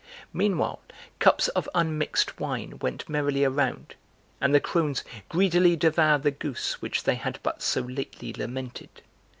[0.33, 0.81] Meanwhile,
[1.19, 3.93] cups of unmixed wine went merrily around
[4.41, 9.03] (and the crones greedily devoured the goose which they had but so lately lamented.